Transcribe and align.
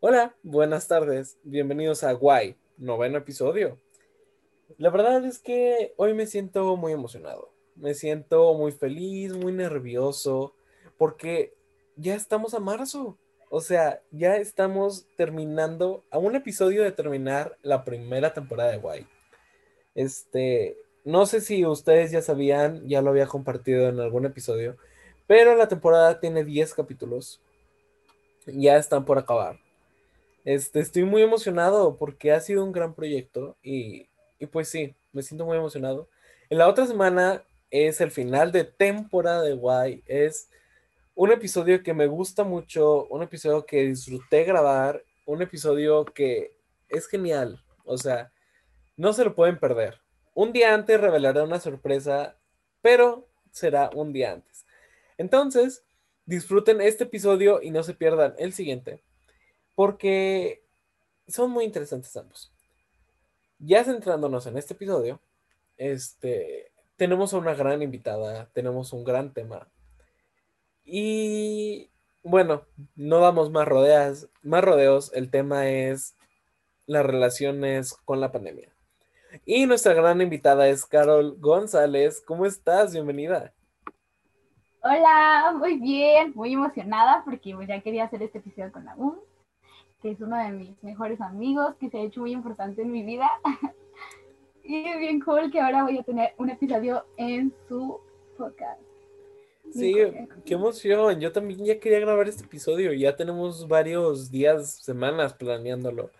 Hola, 0.00 0.36
buenas 0.42 0.86
tardes, 0.88 1.38
bienvenidos 1.44 2.04
a 2.04 2.12
Guay, 2.12 2.56
noveno 2.76 3.18
episodio. 3.18 3.78
La 4.78 4.90
verdad 4.90 5.24
es 5.24 5.38
que 5.38 5.94
hoy 5.96 6.14
me 6.14 6.26
siento 6.26 6.76
muy 6.76 6.92
emocionado, 6.92 7.52
me 7.76 7.94
siento 7.94 8.54
muy 8.54 8.72
feliz, 8.72 9.32
muy 9.32 9.52
nervioso, 9.52 10.54
porque 10.98 11.54
ya 11.96 12.14
estamos 12.14 12.54
a 12.54 12.60
marzo, 12.60 13.18
o 13.50 13.60
sea, 13.60 14.02
ya 14.10 14.36
estamos 14.36 15.06
terminando, 15.16 16.04
a 16.10 16.18
un 16.18 16.34
episodio 16.34 16.82
de 16.82 16.92
terminar 16.92 17.56
la 17.62 17.84
primera 17.84 18.34
temporada 18.34 18.72
de 18.72 18.78
Guay. 18.78 19.06
Este, 19.94 20.76
no 21.04 21.26
sé 21.26 21.40
si 21.40 21.64
ustedes 21.64 22.10
ya 22.10 22.20
sabían, 22.22 22.88
ya 22.88 23.00
lo 23.00 23.10
había 23.10 23.26
compartido 23.26 23.88
en 23.88 24.00
algún 24.00 24.24
episodio, 24.24 24.76
pero 25.26 25.54
la 25.54 25.68
temporada 25.68 26.18
tiene 26.20 26.44
10 26.44 26.74
capítulos, 26.74 27.40
ya 28.46 28.76
están 28.76 29.04
por 29.04 29.18
acabar. 29.18 29.58
Este, 30.44 30.80
estoy 30.80 31.04
muy 31.04 31.22
emocionado 31.22 31.96
porque 31.96 32.32
ha 32.32 32.40
sido 32.40 32.64
un 32.64 32.72
gran 32.72 32.94
proyecto 32.94 33.56
y, 33.62 34.08
y 34.38 34.46
pues 34.46 34.68
sí, 34.68 34.94
me 35.12 35.22
siento 35.22 35.46
muy 35.46 35.56
emocionado. 35.56 36.08
En 36.50 36.58
la 36.58 36.68
otra 36.68 36.86
semana 36.86 37.42
es 37.70 38.00
el 38.00 38.10
final 38.10 38.52
de 38.52 38.64
temporada 38.64 39.42
de 39.42 39.54
Guay. 39.54 40.02
Es 40.06 40.48
un 41.14 41.32
episodio 41.32 41.82
que 41.82 41.94
me 41.94 42.06
gusta 42.06 42.44
mucho, 42.44 43.06
un 43.06 43.22
episodio 43.22 43.64
que 43.64 43.84
disfruté 43.84 44.44
grabar, 44.44 45.02
un 45.26 45.42
episodio 45.42 46.04
que 46.04 46.56
es 46.88 47.06
genial. 47.06 47.62
O 47.84 47.96
sea, 47.96 48.30
no 48.96 49.12
se 49.12 49.24
lo 49.24 49.34
pueden 49.34 49.58
perder. 49.58 50.00
Un 50.34 50.52
día 50.52 50.74
antes 50.74 51.00
revelaré 51.00 51.42
una 51.42 51.60
sorpresa, 51.60 52.36
pero 52.82 53.28
será 53.50 53.90
un 53.94 54.12
día 54.12 54.32
antes. 54.32 54.66
Entonces, 55.16 55.83
disfruten 56.26 56.80
este 56.80 57.04
episodio 57.04 57.60
y 57.62 57.70
no 57.70 57.82
se 57.82 57.94
pierdan 57.94 58.34
el 58.38 58.52
siguiente 58.52 59.02
porque 59.74 60.62
son 61.26 61.50
muy 61.50 61.64
interesantes 61.64 62.16
ambos. 62.16 62.52
Ya 63.58 63.84
centrándonos 63.84 64.46
en 64.46 64.58
este 64.58 64.74
episodio, 64.74 65.20
este, 65.76 66.72
tenemos 66.96 67.32
a 67.32 67.38
una 67.38 67.54
gran 67.54 67.82
invitada, 67.82 68.50
tenemos 68.52 68.92
un 68.92 69.04
gran 69.04 69.32
tema. 69.32 69.68
Y 70.84 71.90
bueno, 72.22 72.66
no 72.94 73.20
damos 73.20 73.50
más 73.50 73.66
rodeas, 73.66 74.28
más 74.42 74.62
rodeos, 74.62 75.12
el 75.14 75.30
tema 75.30 75.68
es 75.70 76.14
las 76.86 77.04
relaciones 77.06 77.94
con 78.04 78.20
la 78.20 78.32
pandemia. 78.32 78.70
Y 79.44 79.66
nuestra 79.66 79.94
gran 79.94 80.20
invitada 80.20 80.68
es 80.68 80.84
Carol 80.84 81.36
González. 81.40 82.22
¿Cómo 82.24 82.46
estás? 82.46 82.92
Bienvenida. 82.92 83.52
Hola, 84.86 85.54
muy 85.58 85.78
bien, 85.78 86.32
muy 86.34 86.52
emocionada 86.52 87.22
porque 87.24 87.56
ya 87.66 87.80
quería 87.80 88.04
hacer 88.04 88.22
este 88.22 88.38
episodio 88.38 88.70
con 88.70 88.84
la 88.84 88.94
U 88.96 89.24
que 90.04 90.10
es 90.10 90.20
uno 90.20 90.36
de 90.36 90.50
mis 90.50 90.82
mejores 90.82 91.18
amigos, 91.22 91.76
que 91.80 91.88
se 91.88 91.96
ha 91.96 92.02
hecho 92.02 92.20
muy 92.20 92.32
importante 92.32 92.82
en 92.82 92.92
mi 92.92 93.02
vida. 93.02 93.26
y 94.62 94.86
es 94.86 94.98
bien 94.98 95.18
cool 95.20 95.50
que 95.50 95.58
ahora 95.58 95.84
voy 95.84 95.96
a 95.96 96.02
tener 96.02 96.34
un 96.36 96.50
episodio 96.50 97.06
en 97.16 97.54
su 97.66 97.98
podcast. 98.36 98.82
Sí, 99.72 99.94
qué 100.44 100.52
emoción. 100.52 101.18
Yo 101.20 101.32
también 101.32 101.64
ya 101.64 101.80
quería 101.80 102.00
grabar 102.00 102.28
este 102.28 102.44
episodio. 102.44 102.92
Ya 102.92 103.16
tenemos 103.16 103.66
varios 103.66 104.30
días, 104.30 104.74
semanas 104.82 105.32
planeándolo. 105.32 106.10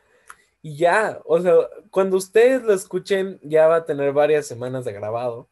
Y 0.62 0.78
ya, 0.78 1.20
o 1.26 1.38
sea, 1.38 1.52
cuando 1.90 2.16
ustedes 2.16 2.62
lo 2.62 2.72
escuchen, 2.72 3.38
ya 3.42 3.68
va 3.68 3.76
a 3.76 3.84
tener 3.84 4.14
varias 4.14 4.46
semanas 4.46 4.86
de 4.86 4.94
grabado. 4.94 5.50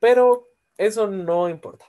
Pero 0.00 0.48
eso 0.76 1.06
no 1.06 1.48
importa. 1.48 1.86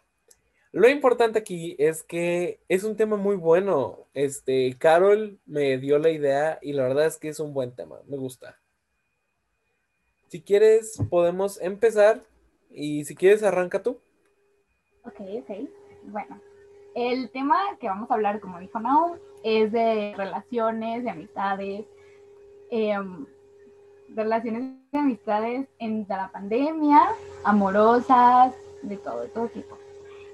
Lo 0.71 0.89
importante 0.89 1.37
aquí 1.37 1.75
es 1.77 2.01
que 2.01 2.59
es 2.67 2.83
un 2.83 2.95
tema 2.95 3.15
muy 3.15 3.35
bueno. 3.35 4.07
Este, 4.15 4.75
Carol 4.79 5.37
me 5.45 5.77
dio 5.77 5.99
la 5.99 6.09
idea 6.09 6.57
y 6.63 6.73
la 6.73 6.83
verdad 6.83 7.05
es 7.05 7.17
que 7.17 7.29
es 7.29 7.39
un 7.39 7.53
buen 7.53 7.75
tema. 7.75 7.99
Me 8.07 8.17
gusta. 8.17 8.59
Si 10.29 10.41
quieres, 10.41 10.99
podemos 11.11 11.61
empezar. 11.61 12.23
Y 12.71 13.05
si 13.05 13.13
quieres, 13.13 13.43
arranca 13.43 13.83
tú. 13.83 13.99
Ok, 15.05 15.19
ok. 15.41 15.69
Bueno, 16.05 16.41
el 16.95 17.29
tema 17.29 17.55
que 17.79 17.87
vamos 17.87 18.09
a 18.09 18.15
hablar, 18.15 18.39
como 18.39 18.59
dijo 18.59 18.79
Naum, 18.79 19.19
es 19.43 19.71
de 19.71 20.15
relaciones, 20.17 21.03
de 21.03 21.09
amistades, 21.11 21.85
em, 22.71 23.27
relaciones 24.09 24.75
de 24.91 24.97
amistades 24.97 25.67
en 25.77 26.07
la 26.09 26.31
pandemia, 26.31 27.09
amorosas, 27.43 28.55
de 28.83 28.97
todo, 28.97 29.21
de 29.21 29.29
todo 29.29 29.47
tipo. 29.47 29.77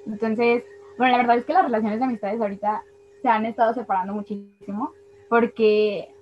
Entonces, 0.06 0.64
bueno, 0.98 1.14
la 1.14 1.18
verdad 1.20 1.38
es 1.38 1.46
que 1.46 1.54
las 1.54 1.64
relaciones 1.64 2.00
de 2.00 2.06
amistades 2.06 2.42
ahorita 2.42 2.84
se 3.22 3.28
han 3.28 3.46
estado 3.46 3.74
separando 3.74 4.14
muchísimo 4.14 4.94
porque 5.30 6.14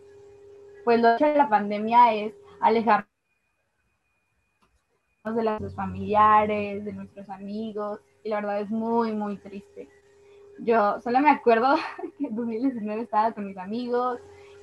pues 0.83 1.01
lo 1.01 1.16
hecho 1.16 1.25
de 1.25 1.35
la 1.35 1.49
pandemia 1.49 2.13
es 2.13 2.33
alejarnos 2.59 3.07
de 5.35 5.43
los 5.43 5.75
familiares, 5.75 6.85
de 6.85 6.93
nuestros 6.93 7.29
amigos, 7.29 7.99
y 8.23 8.29
la 8.29 8.37
verdad 8.37 8.61
es 8.61 8.69
muy, 8.69 9.11
muy 9.11 9.37
triste. 9.37 9.89
Yo 10.59 10.99
solo 11.01 11.19
me 11.19 11.29
acuerdo 11.29 11.75
que 12.17 12.27
en 12.27 12.35
2019 12.35 13.01
estaba 13.01 13.33
con 13.33 13.45
mis 13.45 13.57
amigos 13.57 14.19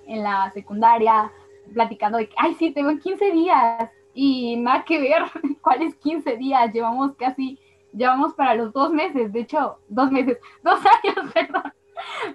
en 0.06 0.22
la 0.22 0.50
secundaria 0.52 1.30
platicando 1.72 2.18
de 2.18 2.28
que, 2.28 2.34
ay, 2.38 2.54
sí, 2.54 2.72
tengo 2.72 2.96
15 2.98 3.32
días 3.32 3.90
y 4.14 4.56
nada 4.56 4.84
que 4.84 5.00
ver 5.00 5.22
cuáles 5.62 5.94
15 5.96 6.36
días, 6.36 6.72
llevamos 6.72 7.16
casi 7.16 7.58
llevamos 7.94 8.34
para 8.34 8.54
los 8.54 8.72
dos 8.72 8.90
meses, 8.90 9.32
de 9.32 9.40
hecho, 9.40 9.78
dos 9.88 10.10
meses, 10.10 10.38
dos 10.62 10.80
años, 11.02 11.32
perdón, 11.34 11.72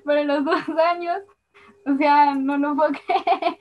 para 0.03 0.23
los 0.23 0.45
dos 0.45 0.69
años, 0.85 1.22
o 1.85 1.97
sea, 1.97 2.35
no, 2.35 2.57
no 2.57 2.75
que... 2.91 3.57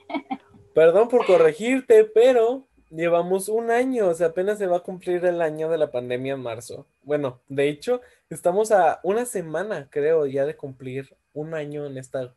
Perdón 0.73 1.09
por 1.09 1.25
corregirte, 1.25 2.05
pero 2.05 2.67
llevamos 2.89 3.49
un 3.49 3.69
año, 3.71 4.07
o 4.07 4.13
sea, 4.13 4.27
apenas 4.27 4.57
se 4.57 4.67
va 4.67 4.77
a 4.77 4.83
cumplir 4.83 5.25
el 5.25 5.41
año 5.41 5.69
de 5.69 5.77
la 5.77 5.91
pandemia 5.91 6.33
en 6.33 6.41
marzo. 6.41 6.87
Bueno, 7.01 7.41
de 7.47 7.69
hecho, 7.69 8.01
estamos 8.29 8.71
a 8.71 8.99
una 9.03 9.25
semana, 9.25 9.87
creo, 9.89 10.25
ya 10.25 10.45
de 10.45 10.55
cumplir 10.55 11.15
un 11.33 11.53
año 11.53 11.85
en 11.85 11.97
esta 11.97 12.33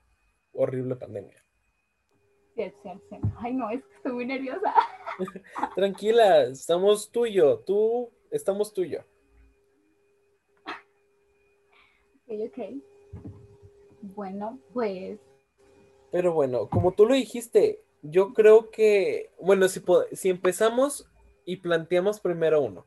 horrible 0.52 0.96
pandemia. 0.96 1.41
Ay, 3.38 3.54
no, 3.54 3.70
es 3.70 3.82
que 3.84 3.94
estoy 3.96 4.12
muy 4.12 4.26
nerviosa. 4.26 4.74
Tranquila, 5.74 6.44
estamos 6.44 7.10
tuyo, 7.10 7.58
tú, 7.60 8.10
estamos 8.30 8.72
tuyo. 8.72 9.04
ok. 12.40 12.58
Bueno, 14.02 14.58
pues. 14.72 15.18
Pero 16.10 16.32
bueno, 16.32 16.68
como 16.68 16.92
tú 16.92 17.06
lo 17.06 17.14
dijiste, 17.14 17.80
yo 18.02 18.32
creo 18.34 18.70
que, 18.70 19.30
bueno, 19.40 19.68
si, 19.68 19.82
si 20.12 20.28
empezamos 20.28 21.08
y 21.44 21.56
planteamos 21.56 22.20
primero 22.20 22.60
uno, 22.60 22.86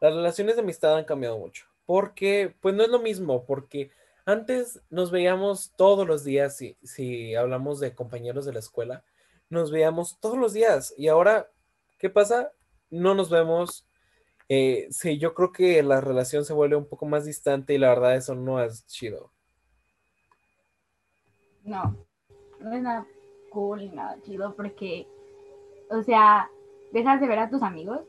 las 0.00 0.14
relaciones 0.14 0.56
de 0.56 0.62
amistad 0.62 0.96
han 0.96 1.04
cambiado 1.04 1.38
mucho, 1.38 1.66
porque 1.86 2.54
pues 2.60 2.74
no 2.74 2.82
es 2.82 2.88
lo 2.88 2.98
mismo, 2.98 3.44
porque 3.46 3.90
antes 4.26 4.80
nos 4.90 5.10
veíamos 5.10 5.72
todos 5.76 6.06
los 6.06 6.24
días, 6.24 6.56
si, 6.56 6.76
si 6.82 7.34
hablamos 7.34 7.80
de 7.80 7.94
compañeros 7.94 8.44
de 8.44 8.52
la 8.52 8.58
escuela, 8.58 9.04
nos 9.50 9.70
veíamos 9.70 10.18
todos 10.20 10.38
los 10.38 10.52
días 10.52 10.94
y 10.96 11.08
ahora, 11.08 11.50
¿qué 11.98 12.10
pasa? 12.10 12.52
No 12.90 13.14
nos 13.14 13.30
vemos 13.30 13.86
eh, 14.48 14.88
sí, 14.90 15.18
yo 15.18 15.34
creo 15.34 15.52
que 15.52 15.82
la 15.82 16.00
relación 16.00 16.44
se 16.44 16.52
vuelve 16.52 16.76
un 16.76 16.86
poco 16.86 17.06
más 17.06 17.24
distante 17.24 17.74
y 17.74 17.78
la 17.78 17.88
verdad 17.88 18.16
eso 18.16 18.34
no 18.34 18.62
es 18.62 18.86
chido. 18.86 19.32
No, 21.62 21.96
no 22.60 22.72
es 22.72 22.82
nada 22.82 23.06
cool 23.50 23.78
ni 23.78 23.88
nada 23.88 24.20
chido 24.22 24.54
porque, 24.54 25.06
o 25.90 26.02
sea, 26.02 26.50
dejas 26.92 27.20
de 27.20 27.26
ver 27.26 27.38
a 27.38 27.48
tus 27.48 27.62
amigos 27.62 28.00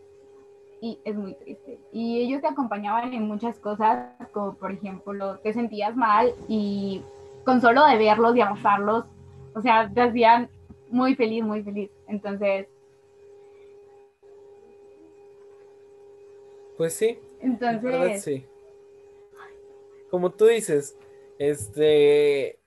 y 0.82 1.00
es 1.06 1.16
muy 1.16 1.34
triste. 1.36 1.80
Y 1.92 2.22
ellos 2.22 2.42
te 2.42 2.48
acompañaban 2.48 3.14
en 3.14 3.28
muchas 3.28 3.58
cosas, 3.60 4.10
como 4.32 4.56
por 4.56 4.72
ejemplo, 4.72 5.40
te 5.40 5.54
sentías 5.54 5.96
mal 5.96 6.34
y 6.48 7.02
con 7.44 7.62
solo 7.62 7.86
de 7.86 7.98
verlos 7.98 8.36
y 8.36 8.42
abrazarlos, 8.42 9.06
o 9.54 9.62
sea, 9.62 9.90
te 9.94 10.02
hacían 10.02 10.50
muy 10.90 11.16
feliz, 11.16 11.44
muy 11.44 11.64
feliz. 11.64 11.90
Entonces, 12.08 12.68
Pues 16.78 16.94
sí. 16.94 17.20
Entonces. 17.40 18.24
sí. 18.24 18.46
Como 20.10 20.32
tú 20.32 20.46
dices, 20.46 20.98
este. 21.40 22.60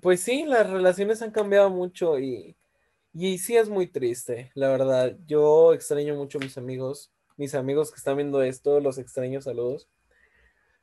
Pues 0.00 0.20
sí, 0.20 0.44
las 0.44 0.68
relaciones 0.68 1.22
han 1.22 1.30
cambiado 1.30 1.70
mucho 1.70 2.18
y, 2.18 2.56
y 3.12 3.38
sí 3.38 3.56
es 3.56 3.68
muy 3.68 3.86
triste, 3.86 4.50
la 4.54 4.68
verdad. 4.68 5.16
Yo 5.26 5.72
extraño 5.72 6.16
mucho 6.16 6.38
a 6.38 6.40
mis 6.40 6.58
amigos, 6.58 7.12
mis 7.36 7.54
amigos 7.54 7.90
que 7.90 7.96
están 7.96 8.16
viendo 8.16 8.42
esto, 8.42 8.80
los 8.80 8.98
extraño, 8.98 9.40
saludos. 9.40 9.88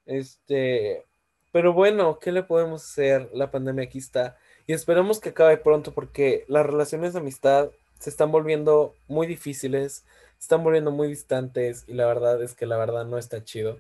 Este, 0.06 1.06
pero 1.52 1.74
bueno, 1.74 2.20
¿qué 2.20 2.32
le 2.32 2.44
podemos 2.44 2.84
hacer? 2.84 3.30
La 3.34 3.52
pandemia 3.52 3.86
aquí 3.86 4.00
está 4.00 4.38
y 4.68 4.74
esperamos 4.74 5.20
que 5.20 5.30
acabe 5.30 5.58
pronto 5.58 5.94
porque 5.94 6.46
las 6.48 6.66
relaciones 6.66 7.14
de 7.14 7.20
amistad 7.20 7.72
se 8.00 8.10
están 8.10 8.32
volviendo 8.32 8.96
muy 9.08 9.28
difíciles, 9.28 10.06
están 10.40 10.64
volviendo 10.64 10.92
muy 10.92 11.08
distantes 11.08 11.84
y 11.88 11.94
la 11.94 12.08
verdad 12.08 12.42
es 12.42 12.56
que 12.56 12.66
la 12.66 12.78
verdad 12.78 13.06
no 13.06 13.18
está 13.18 13.44
chido. 13.44 13.80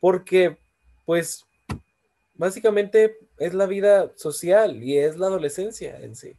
Porque, 0.00 0.56
pues, 1.06 1.46
básicamente 2.34 3.18
es 3.38 3.54
la 3.54 3.66
vida 3.66 4.10
social 4.16 4.82
y 4.82 4.98
es 4.98 5.16
la 5.16 5.26
adolescencia 5.26 6.00
en 6.00 6.16
sí. 6.16 6.34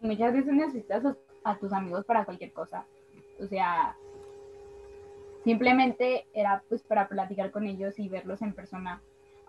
Muchas 0.00 0.34
veces 0.34 0.52
necesitas 0.52 1.02
a 1.44 1.56
tus 1.58 1.72
amigos 1.72 2.04
para 2.04 2.24
cualquier 2.24 2.52
cosa. 2.52 2.84
O 3.40 3.46
sea, 3.46 3.96
simplemente 5.44 6.26
era 6.32 6.62
pues 6.68 6.82
para 6.82 7.08
platicar 7.08 7.50
con 7.50 7.66
ellos 7.66 7.98
y 7.98 8.08
verlos 8.08 8.42
en 8.42 8.52
persona. 8.52 9.00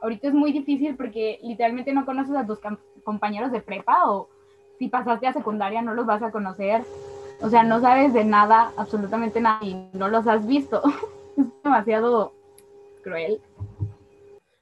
Ahorita 0.02 0.28
es 0.28 0.34
muy 0.34 0.52
difícil 0.52 0.96
porque 0.96 1.40
literalmente 1.44 1.94
no 1.94 2.06
conoces 2.06 2.36
a 2.36 2.46
tus 2.46 2.60
compañeros 3.04 3.52
de 3.52 3.62
prepa 3.62 4.10
o 4.10 4.30
si 4.80 4.90
pasaste 4.90 5.28
a 5.28 5.34
secundaria 5.34 5.82
no 5.82 5.94
los 5.94 6.06
vas 6.06 6.22
a 6.24 6.32
conocer. 6.32 6.84
O 7.42 7.50
sea, 7.50 7.64
no 7.64 7.82
sabes 7.82 8.14
de 8.14 8.24
nada, 8.24 8.72
absolutamente 8.78 9.40
nada 9.42 9.64
y 9.64 9.90
no 9.94 10.08
los 10.08 10.28
has 10.28 10.46
visto. 10.46 10.82
es 11.38 11.46
demasiado 11.64 12.34
cruel. 13.04 13.42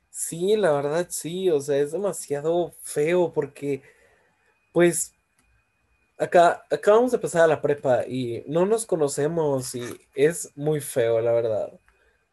Sí, 0.10 0.56
la 0.57 0.72
verdad 0.74 1.07
sí, 1.10 1.50
o 1.50 1.60
sea, 1.60 1.77
es 1.77 1.92
demasiado 1.92 2.74
feo 2.81 3.31
porque 3.34 3.81
pues 4.74 5.13
acá 6.22 6.64
acabamos 6.70 7.12
de 7.12 7.18
pasar 7.18 7.42
a 7.42 7.48
la 7.48 7.62
prepa 7.62 8.06
y 8.06 8.44
no 8.46 8.64
nos 8.68 8.86
conocemos 8.86 9.74
y 9.74 9.82
es 10.14 10.56
muy 10.56 10.80
feo, 10.80 11.20
la 11.20 11.32
verdad. 11.32 11.80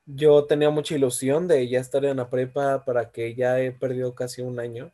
Yo 0.04 0.44
tenía 0.44 0.68
mucha 0.68 0.94
ilusión 0.94 1.48
de 1.48 1.66
ya 1.68 1.80
estar 1.80 2.04
en 2.04 2.18
la 2.18 2.28
prepa 2.28 2.84
para 2.84 3.10
que 3.10 3.34
ya 3.34 3.58
he 3.60 3.72
perdido 3.72 4.14
casi 4.14 4.42
un 4.42 4.60
año. 4.60 4.92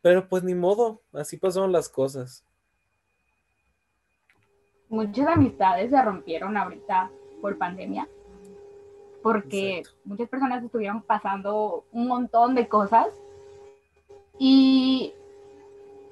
Pero 0.00 0.28
pues 0.28 0.44
ni 0.44 0.54
modo, 0.54 1.02
así 1.12 1.36
pasaron 1.36 1.72
las 1.72 1.88
cosas. 1.88 2.44
Muchas 4.88 5.26
amistades 5.26 5.90
se 5.90 6.00
rompieron 6.00 6.56
ahorita 6.56 7.10
por 7.40 7.58
pandemia, 7.58 8.08
porque 9.24 9.82
muchas 10.04 10.28
personas 10.28 10.62
estuvieron 10.62 11.02
pasando 11.02 11.84
un 11.90 12.06
montón 12.06 12.54
de 12.54 12.68
cosas 12.68 13.08
y 14.38 15.14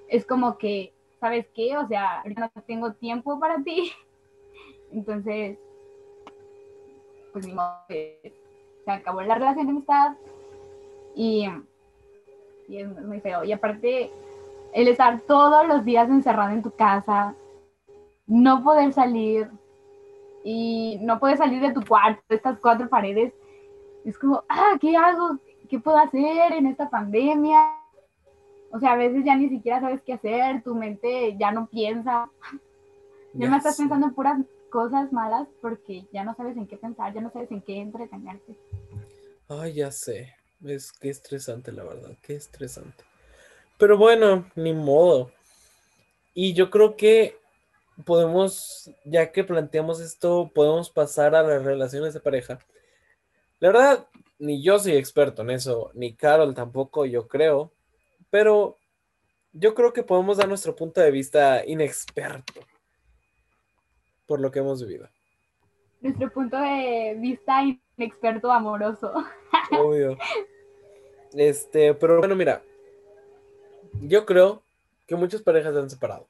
es 0.08 0.26
como 0.26 0.58
que 0.58 0.92
¿sabes 1.22 1.46
qué? 1.54 1.78
O 1.78 1.86
sea, 1.86 2.24
no 2.36 2.50
tengo 2.66 2.94
tiempo 2.94 3.38
para 3.38 3.62
ti. 3.62 3.92
Entonces, 4.92 5.56
pues 7.32 7.46
ni 7.46 7.54
modo, 7.54 7.70
se 7.88 8.90
acabó 8.90 9.22
la 9.22 9.36
relación 9.36 9.66
de 9.66 9.70
amistad 9.70 10.16
y, 11.14 11.48
y 12.68 12.76
es 12.76 12.88
muy 13.02 13.20
feo. 13.20 13.44
Y 13.44 13.52
aparte, 13.52 14.10
el 14.74 14.88
estar 14.88 15.20
todos 15.20 15.66
los 15.68 15.84
días 15.84 16.10
encerrado 16.10 16.50
en 16.50 16.62
tu 16.62 16.72
casa, 16.72 17.36
no 18.26 18.64
poder 18.64 18.92
salir 18.92 19.48
y 20.42 20.98
no 21.02 21.20
poder 21.20 21.38
salir 21.38 21.62
de 21.62 21.72
tu 21.72 21.86
cuarto, 21.86 22.20
estas 22.30 22.58
cuatro 22.58 22.88
paredes, 22.88 23.32
es 24.04 24.18
como, 24.18 24.42
ah, 24.48 24.76
¿qué 24.80 24.96
hago? 24.96 25.38
¿Qué 25.70 25.78
puedo 25.78 25.98
hacer 25.98 26.52
en 26.52 26.66
esta 26.66 26.90
pandemia? 26.90 27.81
O 28.72 28.80
sea, 28.80 28.92
a 28.92 28.96
veces 28.96 29.22
ya 29.24 29.36
ni 29.36 29.50
siquiera 29.50 29.80
sabes 29.80 30.00
qué 30.04 30.14
hacer, 30.14 30.62
tu 30.62 30.74
mente 30.74 31.36
ya 31.38 31.52
no 31.52 31.68
piensa. 31.68 32.30
Ya, 33.34 33.50
me 33.50 33.58
estás 33.58 33.76
pensando 33.76 34.06
en 34.06 34.14
puras 34.14 34.40
cosas 34.70 35.12
malas 35.12 35.46
porque 35.60 36.06
ya 36.10 36.24
no 36.24 36.34
sabes 36.34 36.56
en 36.56 36.66
qué 36.66 36.78
pensar, 36.78 37.12
ya 37.12 37.20
no 37.20 37.30
sabes 37.30 37.50
en 37.50 37.60
qué 37.60 37.76
entretenerte. 37.76 38.58
Ay, 39.48 39.74
ya 39.74 39.90
sé. 39.90 40.34
Es 40.64 40.90
que 40.90 41.10
estresante, 41.10 41.70
la 41.70 41.84
verdad, 41.84 42.16
qué 42.22 42.34
estresante. 42.34 43.04
Pero 43.78 43.98
bueno, 43.98 44.46
ni 44.54 44.72
modo. 44.72 45.30
Y 46.32 46.54
yo 46.54 46.70
creo 46.70 46.96
que 46.96 47.36
podemos, 48.06 48.90
ya 49.04 49.32
que 49.32 49.44
planteamos 49.44 50.00
esto, 50.00 50.50
podemos 50.54 50.88
pasar 50.88 51.34
a 51.34 51.42
las 51.42 51.62
relaciones 51.62 52.14
de 52.14 52.20
pareja. 52.20 52.58
La 53.60 53.68
verdad, 53.68 54.06
ni 54.38 54.62
yo 54.62 54.78
soy 54.78 54.92
experto 54.92 55.42
en 55.42 55.50
eso, 55.50 55.90
ni 55.92 56.14
Carol 56.14 56.54
tampoco, 56.54 57.04
yo 57.04 57.28
creo 57.28 57.70
pero 58.32 58.78
yo 59.52 59.74
creo 59.74 59.92
que 59.92 60.02
podemos 60.02 60.38
dar 60.38 60.48
nuestro 60.48 60.74
punto 60.74 61.02
de 61.02 61.10
vista 61.10 61.62
inexperto 61.66 62.62
por 64.26 64.40
lo 64.40 64.50
que 64.50 64.60
hemos 64.60 64.82
vivido. 64.82 65.06
Nuestro 66.00 66.32
punto 66.32 66.56
de 66.56 67.14
vista 67.18 67.62
inexperto 67.98 68.50
amoroso. 68.50 69.12
Obvio. 69.78 70.16
Este, 71.34 71.92
pero 71.92 72.20
bueno, 72.20 72.34
mira, 72.34 72.62
yo 74.00 74.24
creo 74.24 74.62
que 75.06 75.14
muchas 75.14 75.42
parejas 75.42 75.74
se 75.74 75.80
han 75.80 75.90
separado. 75.90 76.26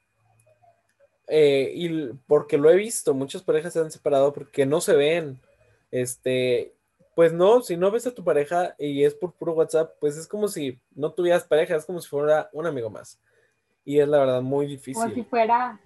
Eh, 1.27 1.71
y 1.73 2.07
porque 2.27 2.57
lo 2.57 2.69
he 2.69 2.75
visto, 2.75 3.13
muchas 3.13 3.43
parejas 3.43 3.71
se 3.71 3.79
han 3.79 3.91
separado 3.91 4.33
porque 4.33 4.65
no 4.65 4.81
se 4.81 4.97
ven. 4.97 5.39
Este, 5.89 6.73
pues 7.15 7.31
no, 7.31 7.61
si 7.61 7.77
no 7.77 7.91
ves 7.91 8.07
a 8.07 8.13
tu 8.13 8.23
pareja 8.23 8.75
y 8.79 9.03
es 9.03 9.13
por 9.13 9.33
puro 9.33 9.53
WhatsApp, 9.53 9.95
pues 9.99 10.17
es 10.17 10.27
como 10.27 10.47
si 10.47 10.79
no 10.95 11.11
tuvieras 11.11 11.43
pareja, 11.43 11.75
es 11.75 11.85
como 11.85 12.01
si 12.01 12.09
fuera 12.09 12.49
un 12.53 12.65
amigo 12.65 12.89
más. 12.89 13.19
Y 13.85 13.99
es 13.99 14.07
la 14.07 14.19
verdad 14.19 14.41
muy 14.41 14.65
difícil. 14.65 15.01
Como 15.01 15.13
si 15.13 15.23
fuera, 15.23 15.79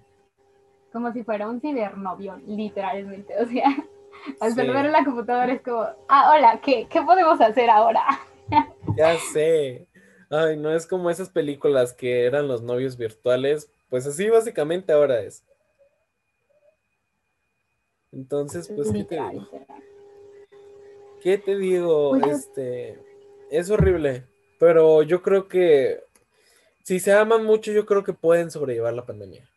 como 0.93 1.11
si 1.11 1.23
fuera 1.23 1.47
un 1.49 1.59
cibernovio, 1.59 2.39
literalmente. 2.45 3.33
O 3.41 3.45
sea, 3.45 3.65
al 4.39 4.53
sí. 4.53 4.61
en 4.61 4.91
la 4.91 5.03
computadora 5.03 5.51
es 5.51 5.61
como, 5.61 5.85
ah, 6.07 6.31
hola, 6.33 6.61
¿qué, 6.61 6.87
¿qué 6.89 7.01
podemos 7.01 7.41
hacer 7.41 7.69
ahora? 7.69 8.05
ya 8.97 9.17
sé. 9.33 9.87
Ay, 10.29 10.57
no 10.57 10.71
es 10.71 10.85
como 10.85 11.09
esas 11.09 11.29
películas 11.29 11.93
que 11.93 12.25
eran 12.25 12.47
los 12.47 12.61
novios 12.61 12.97
virtuales. 12.97 13.71
Pues 13.89 14.05
así 14.05 14.29
básicamente 14.29 14.91
ahora 14.93 15.21
es. 15.21 15.43
Entonces, 18.11 18.71
pues, 18.73 18.91
¿qué 18.91 19.03
te 19.03 19.15
digo? 19.15 19.47
¿Qué 21.21 21.37
te 21.37 21.57
digo? 21.57 22.11
Pues 22.19 22.39
este, 22.39 22.99
es 23.49 23.69
horrible, 23.69 24.23
pero 24.59 25.03
yo 25.03 25.21
creo 25.21 25.47
que 25.47 26.03
si 26.83 26.99
se 26.99 27.11
aman 27.11 27.43
mucho, 27.43 27.71
yo 27.71 27.85
creo 27.85 28.03
que 28.03 28.13
pueden 28.13 28.51
sobrellevar 28.51 28.93
la 28.93 29.05
pandemia. 29.05 29.49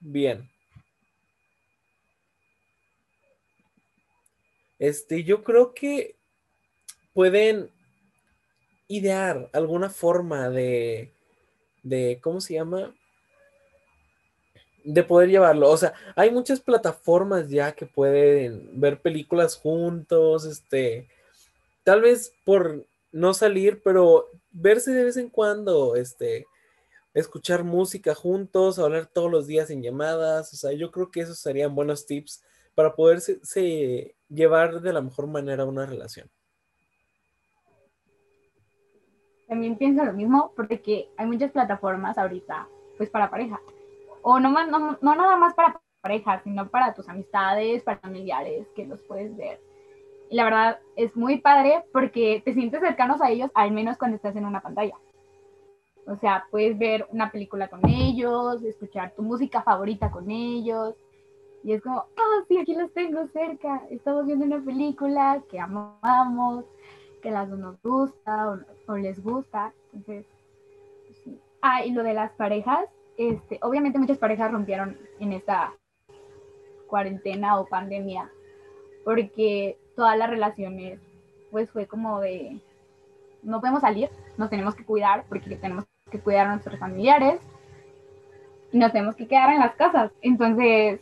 Bien. 0.00 0.50
Este, 4.78 5.24
yo 5.24 5.44
creo 5.44 5.72
que 5.72 6.16
pueden 7.12 7.70
idear 8.88 9.48
alguna 9.52 9.88
forma 9.88 10.50
de, 10.50 11.14
de, 11.82 12.18
¿cómo 12.20 12.40
se 12.40 12.54
llama? 12.54 12.94
De 14.84 15.02
poder 15.02 15.30
llevarlo. 15.30 15.70
O 15.70 15.76
sea, 15.76 15.94
hay 16.14 16.30
muchas 16.30 16.60
plataformas 16.60 17.48
ya 17.48 17.72
que 17.72 17.86
pueden 17.86 18.68
ver 18.78 19.00
películas 19.00 19.56
juntos, 19.56 20.44
este, 20.44 21.08
tal 21.82 22.02
vez 22.02 22.32
por 22.44 22.84
no 23.10 23.32
salir, 23.32 23.80
pero 23.82 24.28
verse 24.52 24.92
de 24.92 25.04
vez 25.04 25.16
en 25.16 25.30
cuando, 25.30 25.96
este, 25.96 26.46
escuchar 27.14 27.64
música 27.64 28.14
juntos, 28.14 28.78
hablar 28.78 29.06
todos 29.06 29.30
los 29.30 29.46
días 29.46 29.70
en 29.70 29.82
llamadas, 29.82 30.52
o 30.52 30.56
sea, 30.56 30.72
yo 30.72 30.90
creo 30.90 31.10
que 31.10 31.20
esos 31.20 31.38
serían 31.38 31.74
buenos 31.74 32.06
tips 32.06 32.42
para 32.74 32.94
poderse 32.94 34.14
llevar 34.28 34.80
de 34.80 34.92
la 34.92 35.00
mejor 35.00 35.28
manera 35.28 35.64
una 35.64 35.86
relación. 35.86 36.28
También 39.48 39.76
pienso 39.76 40.04
lo 40.04 40.12
mismo 40.12 40.52
porque 40.56 41.08
hay 41.16 41.26
muchas 41.26 41.52
plataformas 41.52 42.18
ahorita, 42.18 42.66
pues 42.96 43.08
para 43.10 43.30
pareja 43.30 43.60
o 44.26 44.40
no, 44.40 44.50
nada 44.50 45.36
más 45.36 45.54
para 45.54 45.78
parejas, 46.00 46.42
sino 46.44 46.68
para 46.70 46.94
tus 46.94 47.06
amistades, 47.10 47.82
para 47.82 47.98
familiares, 47.98 48.66
que 48.74 48.86
los 48.86 49.02
puedes 49.02 49.36
ver. 49.36 49.60
Y 50.30 50.36
la 50.36 50.44
verdad 50.44 50.78
es 50.96 51.14
muy 51.14 51.42
padre 51.42 51.84
porque 51.92 52.40
te 52.42 52.54
sientes 52.54 52.80
cercanos 52.80 53.20
a 53.20 53.30
ellos, 53.30 53.50
al 53.54 53.70
menos 53.72 53.98
cuando 53.98 54.16
estás 54.16 54.34
en 54.34 54.46
una 54.46 54.62
pantalla. 54.62 54.94
O 56.06 56.16
sea, 56.16 56.46
puedes 56.50 56.78
ver 56.78 57.06
una 57.10 57.30
película 57.30 57.68
con 57.68 57.86
ellos, 57.86 58.62
escuchar 58.62 59.12
tu 59.14 59.22
música 59.22 59.62
favorita 59.62 60.10
con 60.10 60.30
ellos. 60.30 60.94
Y 61.62 61.74
es 61.74 61.82
como, 61.82 61.98
ah, 61.98 62.44
sí, 62.48 62.56
aquí 62.56 62.74
los 62.74 62.92
tengo 62.94 63.26
cerca. 63.26 63.82
Estamos 63.90 64.24
viendo 64.24 64.46
una 64.46 64.64
película 64.64 65.42
que 65.50 65.60
amamos, 65.60 66.64
que 67.22 67.30
las 67.30 67.50
dos 67.50 67.58
nos 67.58 67.82
gusta 67.82 68.58
o, 68.88 68.96
les 68.96 69.22
gusta. 69.22 69.74
Entonces. 69.92 70.24
Ah, 71.60 71.84
y 71.84 71.92
lo 71.92 72.02
de 72.02 72.14
las 72.14 72.32
parejas, 72.32 72.88
este, 73.16 73.58
obviamente 73.62 73.98
muchas 73.98 74.18
parejas 74.18 74.50
rompieron 74.50 74.98
en 75.20 75.32
esta 75.32 75.72
cuarentena 76.86 77.58
o 77.58 77.66
pandemia, 77.66 78.30
porque 79.04 79.78
todas 79.96 80.16
las 80.18 80.30
relaciones, 80.30 81.00
pues 81.50 81.70
fue 81.70 81.86
como 81.86 82.20
de, 82.20 82.60
no 83.42 83.60
podemos 83.60 83.80
salir, 83.80 84.10
nos 84.36 84.50
tenemos 84.50 84.74
que 84.74 84.84
cuidar, 84.84 85.24
porque 85.28 85.56
tenemos 85.56 85.84
que 86.10 86.20
cuidar 86.20 86.46
a 86.46 86.52
nuestros 86.52 86.78
familiares, 86.78 87.40
y 88.72 88.78
nos 88.78 88.92
tenemos 88.92 89.14
que 89.14 89.28
quedar 89.28 89.52
en 89.52 89.60
las 89.60 89.76
casas. 89.76 90.10
Entonces, 90.20 91.00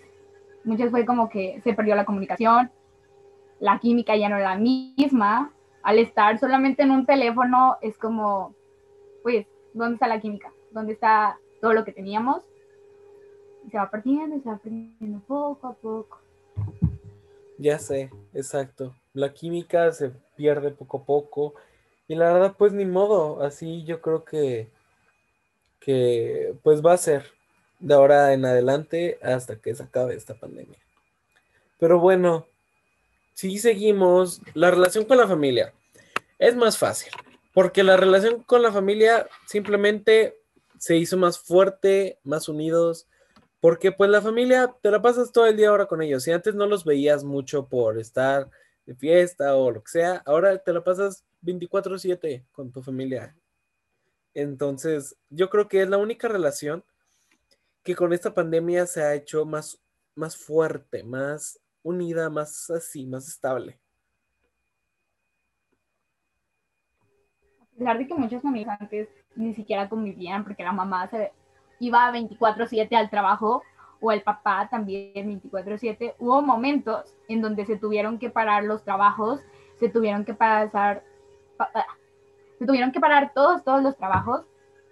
muchas 0.65 0.91
fue 0.91 1.07
como 1.07 1.29
que 1.31 1.61
se 1.63 1.73
perdió 1.73 1.95
la 1.95 2.05
comunicación, 2.05 2.71
la 3.61 3.79
química 3.79 4.17
ya 4.17 4.29
no 4.29 4.37
era 4.37 4.51
la 4.51 4.57
misma, 4.57 5.53
al 5.83 5.99
estar 5.99 6.39
solamente 6.39 6.83
en 6.83 6.91
un 6.91 7.07
teléfono 7.07 7.77
es 7.81 7.97
como, 7.99 8.55
pues, 9.23 9.47
¿dónde 9.73 9.95
está 9.95 10.07
la 10.07 10.21
química? 10.21 10.53
¿Dónde 10.71 10.93
está 10.93 11.39
todo 11.63 11.73
lo 11.73 11.85
que 11.85 11.93
teníamos 11.93 12.43
se 13.71 13.79
va 13.79 13.89
perdiendo 13.89 14.37
y 14.37 14.41
se 14.41 14.49
va 14.49 14.59
perdiendo 14.59 15.21
poco 15.21 15.69
a 15.69 15.75
poco. 15.75 16.21
Ya 17.57 17.79
sé, 17.79 18.11
exacto. 18.35 18.97
la 19.15 19.33
química 19.33 19.93
se 19.93 20.11
pierde 20.37 20.73
poco 20.73 20.99
a 20.99 21.05
poco. 21.05 21.55
Y 22.09 22.17
la 22.17 22.33
verdad, 22.33 22.57
pues 22.59 22.73
ni 22.73 22.85
modo, 22.85 23.43
así 23.45 23.85
yo 23.85 24.03
creo 24.03 24.25
que, 24.25 24.69
que 25.79 26.57
pues 26.65 26.85
va 26.85 26.95
a 26.95 26.99
ser 26.99 27.31
de 27.79 27.95
ahora 27.95 28.33
en 28.33 28.45
adelante 28.45 29.21
hasta 29.23 29.55
que 29.57 29.73
se 29.73 29.85
acabe 29.85 30.17
esta 30.17 30.35
pandemia. 30.35 30.79
Pero 31.79 32.01
bueno, 32.01 32.47
si 33.35 33.57
seguimos, 33.59 34.43
la 34.55 34.73
relación 34.73 35.05
con 35.05 35.17
la 35.17 35.29
familia 35.29 35.73
es 36.41 36.57
más 36.57 36.77
fácil, 36.77 37.13
porque 37.55 37.85
la 37.85 37.97
relación 37.97 38.43
con 38.43 38.63
la 38.63 38.73
familia 38.73 39.29
simplemente 39.47 40.42
se 40.83 40.97
hizo 40.97 41.17
más 41.17 41.39
fuerte, 41.39 42.19
más 42.25 42.49
unidos, 42.49 43.07
porque 43.61 43.93
pues 43.93 44.11
la 44.11 44.21
familia 44.21 44.75
te 44.83 44.91
la 44.91 45.01
pasas 45.01 45.31
todo 45.31 45.47
el 45.47 45.57
día 45.57 45.69
ahora 45.69 45.87
con 45.87 46.03
ellos. 46.03 46.25
Si 46.25 46.33
antes 46.33 46.57
no 46.57 46.67
los 46.67 46.85
veías 46.85 47.23
mucho 47.23 47.69
por 47.69 48.01
estar 48.01 48.51
de 48.85 48.97
fiesta 48.97 49.55
o 49.55 49.71
lo 49.71 49.85
que 49.85 49.93
sea, 49.93 50.23
ahora 50.27 50.59
te 50.59 50.73
la 50.73 50.83
pasas 50.83 51.25
24/7 51.41 52.45
con 52.51 52.73
tu 52.73 52.83
familia. 52.83 53.33
Entonces, 54.35 55.15
yo 55.31 55.49
creo 55.51 55.69
que 55.69 55.83
es 55.83 55.89
la 55.89 55.99
única 55.99 56.27
relación 56.27 56.83
que 57.85 57.95
con 57.95 58.13
esta 58.13 58.35
pandemia 58.35 58.85
se 58.89 59.03
ha 59.05 59.15
hecho 59.15 59.45
más, 59.45 59.81
más 60.17 60.37
fuerte, 60.37 61.05
más 61.05 61.61
unida, 61.85 62.29
más 62.29 62.71
así, 62.71 63.07
más 63.07 63.29
estable. 63.29 63.79
Pesar 67.83 67.99
de 67.99 68.07
que 68.07 68.15
muchas 68.15 68.43
familias 68.43 68.81
antes 68.81 69.09
ni 69.35 69.55
siquiera 69.55 69.89
convivían 69.89 70.45
porque 70.45 70.63
la 70.63 70.71
mamá 70.71 71.09
se 71.09 71.33
iba 71.81 72.13
24/7 72.13 72.95
al 72.95 73.11
trabajo 73.11 73.63
o 74.01 74.13
el 74.13 74.23
papá 74.23 74.69
también 74.71 75.27
24/7, 75.27 76.15
hubo 76.21 76.43
momentos 76.43 77.17
en 77.29 77.43
donde 77.43 77.67
se 77.67 77.77
tuvieron 77.77 78.19
que 78.21 78.31
parar 78.31 78.63
los 78.63 78.85
trabajos, 78.85 79.41
se 79.81 79.89
tuvieron 79.89 80.25
que 80.25 80.33
pasar, 80.33 81.03
ah, 81.59 81.87
se 82.59 82.67
tuvieron 82.67 82.93
que 82.93 83.01
parar 83.01 83.33
todos, 83.35 83.65
todos 83.65 83.83
los 83.83 83.97
trabajos 83.97 84.47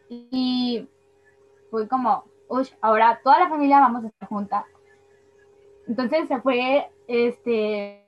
y 0.08 0.88
fue 1.70 1.86
como, 1.86 2.24
uy, 2.48 2.68
ahora 2.80 3.20
toda 3.22 3.38
la 3.38 3.48
familia 3.48 3.78
vamos 3.78 4.04
a 4.04 4.08
estar 4.08 4.28
junta. 4.28 4.66
Entonces 5.86 6.26
se 6.26 6.40
fue, 6.40 6.90
este, 7.06 8.04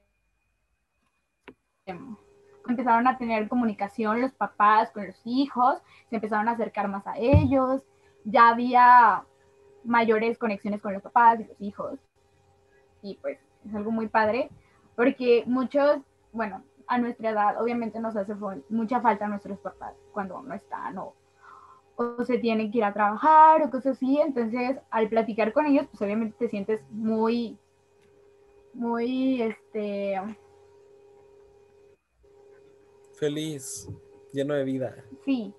empezaron 2.73 3.07
a 3.07 3.17
tener 3.17 3.49
comunicación 3.49 4.21
los 4.21 4.33
papás 4.33 4.91
con 4.91 5.07
los 5.07 5.21
hijos, 5.25 5.79
se 6.11 6.17
empezaron 6.17 6.49
a 6.49 6.53
acercar 6.53 6.89
más 6.89 7.07
a 7.07 7.17
ellos, 7.17 7.83
ya 8.25 8.49
había 8.49 9.25
mayores 9.85 10.39
conexiones 10.39 10.81
con 10.81 10.93
los 10.93 11.03
papás 11.03 11.41
y 11.41 11.45
los 11.45 11.61
hijos. 11.61 11.99
Y 13.03 13.17
pues 13.17 13.39
es 13.67 13.75
algo 13.75 13.91
muy 13.91 14.09
padre, 14.09 14.51
porque 14.97 15.45
muchos, 15.47 16.01
bueno, 16.33 16.63
a 16.87 16.99
nuestra 16.99 17.31
edad 17.31 17.61
obviamente 17.63 18.01
nos 18.01 18.17
hace 18.17 18.35
mucha 18.69 19.01
falta 19.01 19.27
nuestros 19.27 19.59
papás 19.61 19.95
cuando 20.13 20.43
no 20.43 20.55
están 20.55 20.99
o, 20.99 21.15
o 21.97 22.25
se 22.25 22.39
tienen 22.39 22.71
que 22.71 22.79
ir 22.79 22.85
a 22.85 22.93
trabajar 22.93 23.63
o 23.63 23.71
cosas 23.71 23.97
así. 23.97 24.21
Entonces, 24.21 24.79
al 24.91 25.09
platicar 25.09 25.53
con 25.53 25.67
ellos, 25.67 25.87
pues 25.91 26.03
obviamente 26.03 26.37
te 26.39 26.49
sientes 26.49 26.81
muy, 26.91 27.59
muy, 28.75 29.43
este... 29.43 30.21
Feliz, 33.23 33.89
lleno 34.33 34.53
de 34.55 34.65
vida. 34.65 34.97
Sí, 35.25 35.55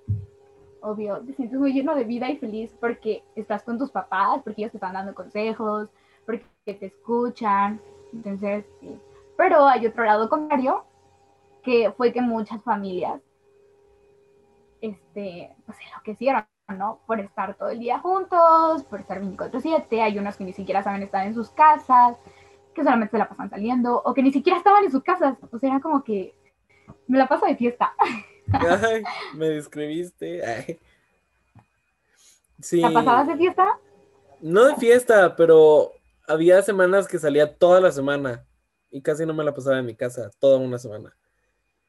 obvio, 0.82 1.22
te 1.22 1.32
sientes 1.32 1.58
muy 1.58 1.72
lleno 1.72 1.96
de 1.96 2.04
vida 2.04 2.30
y 2.30 2.36
feliz 2.36 2.76
porque 2.78 3.24
estás 3.38 3.64
con 3.64 3.78
tus 3.80 3.90
papás, 3.90 4.42
porque 4.44 4.64
ellos 4.64 4.72
te 4.74 4.80
están 4.80 4.92
dando 4.92 5.16
consejos, 5.16 5.90
porque 6.26 6.44
te 6.66 6.88
escuchan. 6.88 7.80
Entonces, 8.12 8.66
sí. 8.82 9.00
Pero 9.38 9.66
hay 9.66 9.88
otro 9.88 10.04
lado 10.04 10.28
contrario, 10.28 10.84
que 11.64 11.90
fue 11.96 12.12
que 12.12 12.22
muchas 12.22 12.62
familias, 12.64 13.22
este, 14.82 15.56
pues 15.66 15.78
enloquecieron, 15.88 16.46
¿no? 16.78 17.00
Por 17.08 17.22
estar 17.22 17.56
todo 17.56 17.70
el 17.70 17.80
día 17.80 18.00
juntos, 18.00 18.84
por 18.90 19.00
estar 19.00 19.22
24-7. 19.22 20.02
Hay 20.02 20.20
unos 20.20 20.36
que 20.36 20.44
ni 20.44 20.52
siquiera 20.52 20.84
saben 20.84 21.02
estar 21.02 21.26
en 21.26 21.34
sus 21.34 21.50
casas, 21.52 22.18
que 22.76 22.84
solamente 22.84 23.12
se 23.12 23.20
la 23.20 23.30
pasan 23.30 23.50
saliendo, 23.50 24.02
o 24.04 24.14
que 24.14 24.22
ni 24.22 24.34
siquiera 24.34 24.58
estaban 24.58 24.84
en 24.84 24.92
sus 24.92 25.02
casas. 25.02 25.38
O 25.50 25.60
sea, 25.60 25.70
era 25.70 25.80
como 25.80 26.04
que 26.04 26.36
me 27.08 27.18
la 27.18 27.28
paso 27.28 27.46
de 27.46 27.56
fiesta. 27.56 27.94
Ay, 28.52 29.04
me 29.36 29.50
describiste. 29.50 30.80
Sí. 32.62 32.82
¿La 32.82 32.92
pasabas 32.92 33.28
de 33.28 33.38
fiesta? 33.38 33.80
No 34.42 34.66
de 34.66 34.76
fiesta, 34.76 35.36
pero 35.36 35.94
había 36.28 36.62
semanas 36.62 37.08
que 37.08 37.20
salía 37.20 37.56
toda 37.56 37.80
la 37.82 37.92
semana 37.92 38.46
y 38.92 39.02
casi 39.02 39.26
no 39.26 39.34
me 39.34 39.44
la 39.44 39.54
pasaba 39.54 39.80
en 39.80 39.86
mi 39.86 39.96
casa, 39.96 40.30
toda 40.40 40.58
una 40.58 40.78
semana. 40.78 41.16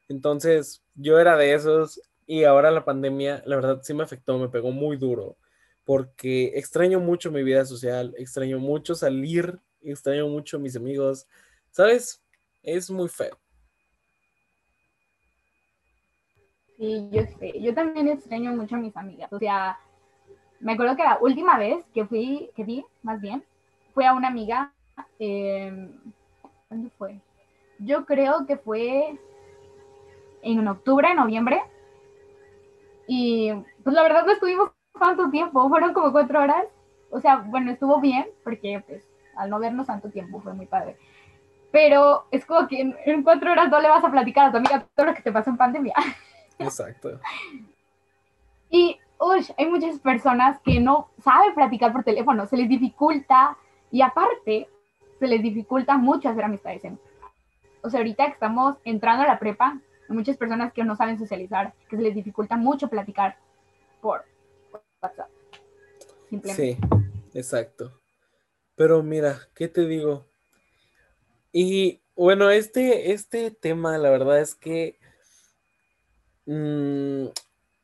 Entonces, 0.07 0.83
yo 0.95 1.19
era 1.19 1.37
de 1.37 1.53
esos 1.53 2.01
y 2.25 2.43
ahora 2.43 2.71
la 2.71 2.85
pandemia, 2.85 3.43
la 3.45 3.55
verdad, 3.55 3.81
sí 3.83 3.93
me 3.93 4.03
afectó, 4.03 4.37
me 4.37 4.49
pegó 4.49 4.71
muy 4.71 4.97
duro, 4.97 5.37
porque 5.83 6.53
extraño 6.55 6.99
mucho 6.99 7.31
mi 7.31 7.43
vida 7.43 7.65
social, 7.65 8.13
extraño 8.17 8.59
mucho 8.59 8.95
salir, 8.95 9.59
extraño 9.81 10.27
mucho 10.27 10.59
mis 10.59 10.75
amigos, 10.75 11.27
¿sabes? 11.71 12.21
Es 12.63 12.89
muy 12.89 13.07
feo. 13.07 13.37
Sí, 16.77 17.09
yo 17.11 17.23
sé. 17.39 17.59
Yo 17.61 17.73
también 17.73 18.07
extraño 18.07 18.53
mucho 18.53 18.75
a 18.75 18.79
mis 18.79 18.95
amigas. 18.97 19.31
O 19.31 19.39
sea, 19.39 19.79
me 20.59 20.73
acuerdo 20.73 20.95
que 20.95 21.03
la 21.03 21.17
última 21.21 21.57
vez 21.57 21.85
que 21.93 22.05
fui, 22.05 22.49
que 22.55 22.63
vi, 22.63 22.85
más 23.03 23.21
bien, 23.21 23.43
fue 23.93 24.05
a 24.05 24.13
una 24.13 24.27
amiga. 24.27 24.73
Eh, 25.19 25.89
¿Cuándo 26.67 26.89
fue? 26.97 27.19
Yo 27.79 28.05
creo 28.05 28.45
que 28.45 28.57
fue 28.57 29.17
en 30.41 30.67
octubre, 30.67 31.13
noviembre. 31.15 31.61
Y 33.07 33.51
pues 33.83 33.95
la 33.95 34.03
verdad 34.03 34.25
no 34.25 34.33
estuvimos 34.33 34.71
tanto 34.99 35.29
tiempo, 35.29 35.67
fueron 35.69 35.93
como 35.93 36.11
cuatro 36.11 36.41
horas. 36.41 36.65
O 37.11 37.19
sea, 37.19 37.37
bueno, 37.37 37.71
estuvo 37.71 37.99
bien, 38.01 38.25
porque 38.43 38.83
pues 38.87 39.07
al 39.35 39.49
no 39.49 39.59
vernos 39.59 39.87
tanto 39.87 40.09
tiempo 40.09 40.39
fue 40.41 40.53
muy 40.53 40.65
padre. 40.65 40.97
Pero 41.71 42.25
es 42.31 42.45
como 42.45 42.67
que 42.67 42.93
en, 43.05 43.23
cuatro 43.23 43.51
horas 43.51 43.69
no 43.69 43.79
le 43.81 43.89
vas 43.89 44.03
a 44.03 44.11
platicar 44.11 44.47
a 44.47 44.51
tu 44.51 44.57
amiga 44.57 44.87
todo 44.95 45.07
lo 45.07 45.13
que 45.13 45.21
te 45.21 45.31
pasó 45.31 45.49
en 45.49 45.57
pandemia. 45.57 45.93
Exacto. 46.59 47.19
Y 48.69 48.99
uy, 49.19 49.45
hay 49.57 49.65
muchas 49.67 49.99
personas 49.99 50.59
que 50.61 50.79
no 50.79 51.09
saben 51.23 51.53
platicar 51.53 51.91
por 51.93 52.03
teléfono, 52.03 52.45
se 52.47 52.57
les 52.57 52.69
dificulta 52.69 53.57
y 53.91 54.01
aparte 54.01 54.67
se 55.19 55.27
les 55.27 55.41
dificulta 55.41 55.97
mucho 55.97 56.29
hacer 56.29 56.43
amistades. 56.43 56.83
O 57.81 57.89
sea, 57.89 57.99
ahorita 57.99 58.25
que 58.25 58.33
estamos 58.33 58.77
entrando 58.83 59.23
a 59.23 59.27
la 59.27 59.39
prepa, 59.39 59.79
hay 60.09 60.15
muchas 60.15 60.37
personas 60.37 60.73
que 60.73 60.83
no 60.83 60.95
saben 60.95 61.17
socializar, 61.17 61.73
que 61.89 61.95
se 61.95 62.01
les 62.01 62.15
dificulta 62.15 62.57
mucho 62.57 62.89
platicar 62.89 63.37
por 64.01 64.25
WhatsApp. 65.01 65.29
Simplemente. 66.29 66.77
Sí, 66.77 67.37
exacto. 67.37 68.01
Pero 68.75 69.01
mira, 69.03 69.39
¿qué 69.53 69.67
te 69.67 69.85
digo? 69.85 70.25
Y 71.51 72.01
bueno, 72.15 72.49
este, 72.49 73.13
este 73.13 73.51
tema, 73.51 73.97
la 73.97 74.09
verdad 74.09 74.41
es 74.41 74.55
que 74.55 74.99
Mm, 76.45 77.27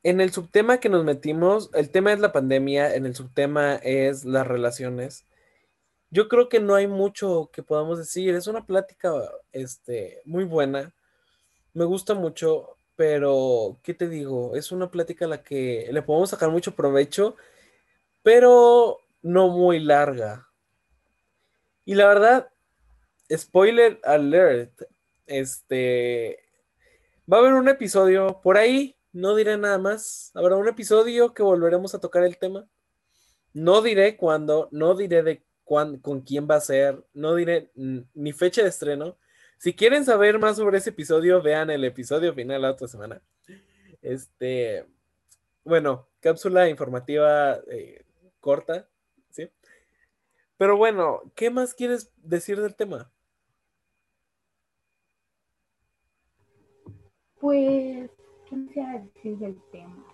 en 0.03 0.21
el 0.21 0.31
subtema 0.31 0.79
que 0.79 0.89
nos 0.89 1.03
metimos, 1.05 1.69
el 1.73 1.91
tema 1.91 2.13
es 2.13 2.19
la 2.19 2.31
pandemia, 2.31 2.95
en 2.95 3.05
el 3.05 3.15
subtema 3.15 3.75
es 3.75 4.25
las 4.25 4.47
relaciones. 4.47 5.25
Yo 6.09 6.27
creo 6.27 6.49
que 6.49 6.59
no 6.59 6.75
hay 6.75 6.87
mucho 6.87 7.49
que 7.53 7.63
podamos 7.63 7.97
decir. 7.99 8.35
Es 8.35 8.47
una 8.47 8.65
plática 8.65 9.11
este, 9.53 10.21
muy 10.25 10.43
buena. 10.45 10.93
Me 11.73 11.85
gusta 11.85 12.13
mucho, 12.15 12.77
pero 12.95 13.79
¿qué 13.83 13.93
te 13.93 14.09
digo? 14.09 14.55
Es 14.55 14.71
una 14.71 14.91
plática 14.91 15.25
a 15.25 15.29
la 15.29 15.43
que 15.43 15.89
le 15.91 16.01
podemos 16.01 16.31
sacar 16.31 16.49
mucho 16.51 16.75
provecho, 16.75 17.35
pero 18.23 18.99
no 19.21 19.49
muy 19.49 19.79
larga. 19.79 20.47
Y 21.85 21.95
la 21.95 22.07
verdad, 22.07 22.49
spoiler 23.35 23.99
alert, 24.03 24.81
este, 25.27 26.39
Va 27.31 27.37
a 27.37 27.39
haber 27.39 27.53
un 27.53 27.69
episodio 27.69 28.39
por 28.41 28.57
ahí, 28.57 28.97
no 29.11 29.35
diré 29.35 29.57
nada 29.57 29.77
más. 29.77 30.31
Habrá 30.33 30.55
un 30.55 30.67
episodio 30.67 31.33
que 31.33 31.43
volveremos 31.43 31.93
a 31.93 31.99
tocar 31.99 32.23
el 32.23 32.37
tema. 32.37 32.67
No 33.53 33.81
diré 33.81 34.17
cuándo, 34.17 34.69
no 34.71 34.95
diré 34.95 35.23
de 35.23 35.43
cuán, 35.63 35.97
con 35.97 36.21
quién 36.21 36.47
va 36.49 36.55
a 36.55 36.61
ser, 36.61 37.05
no 37.13 37.35
diré 37.35 37.71
ni 37.75 38.33
fecha 38.33 38.63
de 38.63 38.69
estreno. 38.69 39.17
Si 39.57 39.73
quieren 39.73 40.05
saber 40.05 40.39
más 40.39 40.57
sobre 40.57 40.79
ese 40.79 40.89
episodio, 40.89 41.41
vean 41.41 41.69
el 41.69 41.83
episodio 41.83 42.33
final 42.33 42.61
la 42.63 42.71
otra 42.71 42.87
semana. 42.87 43.21
Este, 44.01 44.85
bueno, 45.63 46.09
cápsula 46.19 46.67
informativa 46.67 47.59
eh, 47.69 48.03
corta, 48.39 48.89
¿sí? 49.29 49.49
Pero 50.57 50.77
bueno, 50.77 51.21
¿qué 51.35 51.49
más 51.49 51.73
quieres 51.73 52.11
decir 52.17 52.59
del 52.59 52.75
tema? 52.75 53.11
Pues, 57.41 58.11
¿qué 58.47 58.55
me 58.55 58.67
quisiera 58.67 58.99
decir 58.99 59.37
del 59.39 59.59
tema? 59.71 60.05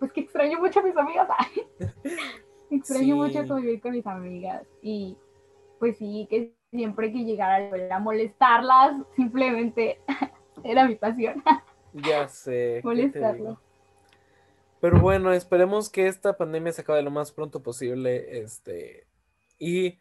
Pues 0.00 0.12
que 0.12 0.22
extraño 0.22 0.58
mucho 0.58 0.80
a 0.80 0.82
mis 0.82 0.96
amigas. 0.96 1.28
extraño 2.70 3.16
mucho 3.16 3.46
convivir 3.46 3.80
con 3.80 3.92
mis 3.92 4.06
amigas. 4.06 4.66
Y 4.82 5.16
pues 5.78 5.96
sí, 5.96 6.26
que 6.28 6.52
siempre 6.72 7.12
que 7.12 7.24
llegara 7.24 7.70
a 7.94 7.98
molestarlas, 8.00 8.96
simplemente 9.14 10.00
era 10.64 10.86
mi 10.86 10.96
pasión. 10.96 11.42
Ya 11.92 12.26
sé. 12.26 12.80
Molestarlo. 12.82 13.60
Pero 14.80 14.98
bueno, 15.00 15.32
esperemos 15.32 15.88
que 15.88 16.08
esta 16.08 16.36
pandemia 16.36 16.72
se 16.72 16.80
acabe 16.80 17.02
lo 17.02 17.12
más 17.12 17.30
pronto 17.30 17.62
posible. 17.62 18.40
Este. 18.40 19.06
Y 19.58 19.98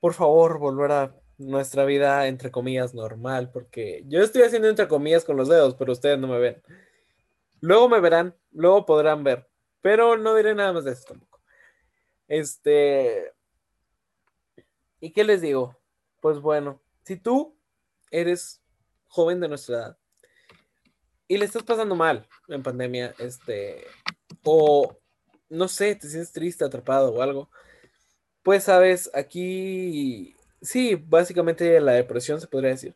por 0.00 0.14
favor, 0.14 0.60
volver 0.60 0.92
a 0.92 1.16
nuestra 1.40 1.84
vida, 1.84 2.26
entre 2.28 2.50
comillas, 2.50 2.94
normal. 2.94 3.50
Porque 3.52 4.04
yo 4.06 4.22
estoy 4.22 4.42
haciendo 4.42 4.68
entre 4.68 4.88
comillas 4.88 5.24
con 5.24 5.36
los 5.36 5.48
dedos, 5.48 5.74
pero 5.74 5.92
ustedes 5.92 6.18
no 6.18 6.28
me 6.28 6.38
ven. 6.38 6.62
Luego 7.60 7.88
me 7.88 8.00
verán, 8.00 8.36
luego 8.52 8.86
podrán 8.86 9.24
ver. 9.24 9.48
Pero 9.80 10.16
no 10.16 10.34
diré 10.34 10.54
nada 10.54 10.72
más 10.72 10.84
de 10.84 10.92
eso 10.92 11.04
tampoco. 11.08 11.40
Este. 12.28 13.32
¿Y 15.00 15.12
qué 15.12 15.24
les 15.24 15.40
digo? 15.40 15.76
Pues 16.20 16.38
bueno, 16.40 16.82
si 17.04 17.16
tú 17.16 17.56
eres 18.10 18.62
joven 19.08 19.40
de 19.40 19.48
nuestra 19.48 19.76
edad 19.76 19.98
y 21.26 21.38
le 21.38 21.44
estás 21.44 21.62
pasando 21.62 21.94
mal 21.94 22.28
en 22.48 22.62
pandemia, 22.62 23.14
este, 23.18 23.86
o 24.44 24.98
no 25.48 25.68
sé, 25.68 25.94
te 25.94 26.08
sientes 26.08 26.32
triste, 26.32 26.64
atrapado 26.64 27.12
o 27.12 27.22
algo, 27.22 27.50
pues 28.42 28.64
sabes, 28.64 29.10
aquí, 29.14 30.36
sí, 30.60 30.94
básicamente 30.94 31.80
la 31.80 31.92
depresión 31.92 32.40
se 32.40 32.46
podría 32.46 32.70
decir, 32.70 32.94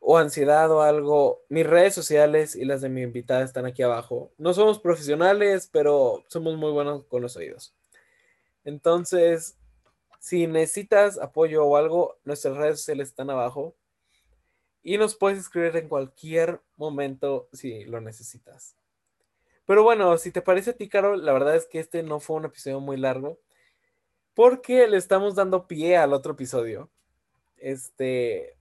o 0.00 0.18
ansiedad 0.18 0.70
o 0.70 0.82
algo, 0.82 1.42
mis 1.48 1.66
redes 1.66 1.94
sociales 1.94 2.56
y 2.56 2.64
las 2.64 2.80
de 2.80 2.88
mi 2.88 3.02
invitada 3.02 3.44
están 3.44 3.66
aquí 3.66 3.82
abajo. 3.82 4.32
No 4.36 4.52
somos 4.52 4.80
profesionales, 4.80 5.68
pero 5.72 6.24
somos 6.26 6.56
muy 6.56 6.72
buenos 6.72 7.04
con 7.04 7.22
los 7.22 7.36
oídos. 7.36 7.72
Entonces, 8.64 9.56
si 10.18 10.46
necesitas 10.46 11.18
apoyo 11.18 11.64
o 11.64 11.76
algo, 11.76 12.18
nuestras 12.24 12.56
redes 12.56 12.78
sociales 12.78 13.08
están 13.08 13.30
abajo. 13.30 13.74
Y 14.82 14.98
nos 14.98 15.14
puedes 15.14 15.38
escribir 15.38 15.76
en 15.76 15.88
cualquier 15.88 16.60
momento 16.76 17.48
si 17.52 17.84
lo 17.84 18.00
necesitas. 18.00 18.74
Pero 19.66 19.84
bueno, 19.84 20.18
si 20.18 20.32
te 20.32 20.42
parece 20.42 20.70
a 20.70 20.72
ti, 20.72 20.88
Carol, 20.88 21.24
la 21.24 21.32
verdad 21.32 21.54
es 21.54 21.66
que 21.66 21.78
este 21.78 22.02
no 22.02 22.18
fue 22.18 22.36
un 22.36 22.46
episodio 22.46 22.80
muy 22.80 22.96
largo. 22.96 23.38
Porque 24.34 24.86
le 24.88 24.96
estamos 24.96 25.34
dando 25.34 25.66
pie 25.66 25.96
al 25.96 26.12
otro 26.12 26.32
episodio. 26.32 26.90
Este. 27.56 28.56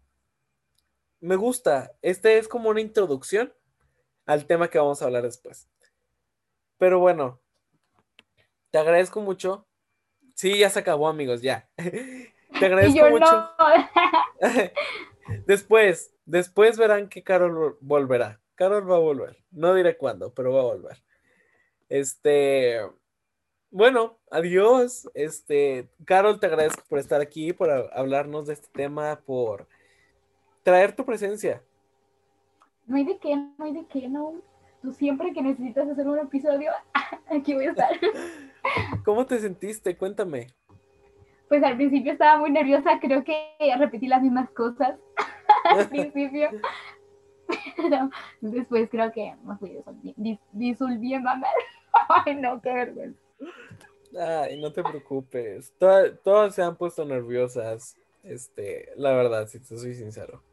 Me 1.19 1.35
gusta. 1.35 1.93
Este 2.01 2.37
es 2.37 2.47
como 2.47 2.69
una 2.69 2.81
introducción 2.81 3.53
al 4.25 4.45
tema 4.47 4.69
que 4.69 4.79
vamos 4.79 5.01
a 5.01 5.05
hablar 5.05 5.23
después. 5.23 5.69
Pero 6.77 6.99
bueno, 6.99 7.39
te 8.71 8.79
agradezco 8.79 9.21
mucho 9.21 9.67
Sí, 10.41 10.57
ya 10.57 10.71
se 10.71 10.79
acabó, 10.79 11.07
amigos, 11.07 11.43
ya. 11.43 11.69
Te 11.77 12.65
agradezco 12.65 13.09
mucho. 13.11 13.51
después, 15.45 16.15
después 16.25 16.79
verán 16.79 17.09
que 17.09 17.23
Carol 17.23 17.77
volverá. 17.79 18.41
Carol 18.55 18.89
va 18.89 18.95
a 18.95 18.99
volver. 18.99 19.37
No 19.51 19.75
diré 19.75 19.97
cuándo, 19.97 20.33
pero 20.33 20.51
va 20.51 20.61
a 20.61 20.73
volver. 20.73 21.03
Este, 21.89 22.81
bueno, 23.71 24.17
adiós. 24.29 25.09
Este, 25.13 25.89
Carol, 26.05 26.39
te 26.39 26.47
agradezco 26.47 26.83
por 26.89 26.99
estar 26.99 27.21
aquí, 27.21 27.53
por 27.53 27.71
hablarnos 27.93 28.45
de 28.45 28.53
este 28.53 28.67
tema, 28.71 29.19
por 29.25 29.67
traer 30.63 30.93
tu 30.95 31.05
presencia. 31.05 31.63
No 32.85 32.97
hay 32.97 33.05
de 33.05 33.17
qué, 33.17 33.35
no 33.35 33.65
hay 33.65 33.73
de 33.73 33.85
qué, 33.85 34.09
no. 34.09 34.33
Tú 34.81 34.91
siempre 34.91 35.31
que 35.31 35.41
necesitas 35.41 35.87
hacer 35.87 36.07
un 36.07 36.19
episodio, 36.19 36.71
aquí 37.29 37.53
voy 37.53 37.65
a 37.65 37.69
estar. 37.71 37.89
¿Cómo 39.05 39.25
te 39.25 39.39
sentiste? 39.39 39.95
Cuéntame. 39.95 40.47
Pues 41.47 41.63
al 41.63 41.77
principio 41.77 42.11
estaba 42.11 42.37
muy 42.39 42.51
nerviosa, 42.51 42.99
creo 42.99 43.23
que 43.23 43.55
repetí 43.77 44.07
las 44.07 44.21
mismas 44.21 44.49
cosas 44.51 44.97
al 45.65 45.87
principio. 45.87 46.49
Pero 47.77 48.09
después 48.41 48.89
creo 48.89 49.11
que 49.11 49.35
me 49.43 49.55
fui 49.57 49.77
disolviendo. 50.51 51.29
Ay, 52.25 52.35
no, 52.35 52.61
qué 52.61 52.73
vergüenza. 52.73 53.20
Ay, 54.19 54.59
no 54.59 54.71
te 54.71 54.83
preocupes. 54.83 55.73
Todas, 55.77 56.11
todas 56.23 56.55
se 56.55 56.61
han 56.61 56.75
puesto 56.75 57.05
nerviosas. 57.05 57.97
Este, 58.23 58.91
la 58.95 59.13
verdad, 59.13 59.47
si 59.47 59.59
te 59.59 59.77
soy 59.77 59.95
sincero. 59.95 60.43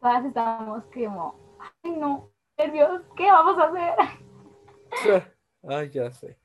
Todas 0.00 0.24
estamos 0.24 0.84
como, 0.94 1.58
ay 1.82 1.90
no, 1.92 2.30
nervios, 2.56 3.02
¿qué 3.16 3.24
vamos 3.24 3.58
a 3.58 3.64
hacer? 3.64 5.32
Ay, 5.68 5.90
ya 5.90 6.10
sé. 6.12 6.38